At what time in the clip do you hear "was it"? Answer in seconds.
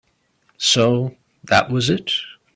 1.69-2.11